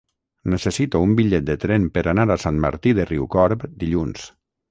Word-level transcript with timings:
Necessito 0.53 1.01
un 1.07 1.11
bitllet 1.19 1.45
de 1.49 1.57
tren 1.65 1.85
per 1.97 2.03
anar 2.15 2.25
a 2.35 2.39
Sant 2.45 2.57
Martí 2.65 2.95
de 3.01 3.07
Riucorb 3.11 3.67
dilluns. 3.85 4.27